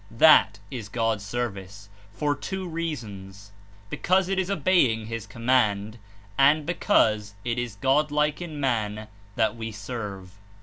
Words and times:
That 0.09 0.57
is 0.71 0.89
God's 0.89 1.23
service, 1.23 1.87
for 2.11 2.33
two 2.35 2.67
reasons— 2.67 3.51
because 3.91 4.29
It 4.29 4.39
is 4.39 4.49
obeying 4.49 5.05
his 5.05 5.27
Command, 5.27 5.99
and 6.39 6.65
because 6.65 7.35
it 7.45 7.59
Is 7.59 7.75
the 7.75 7.81
God 7.81 8.09
like 8.09 8.39
148 8.41 8.51
in 8.51 8.59
man 8.59 9.07
that 9.35 9.55
we 9.55 9.71
serve. 9.71 10.31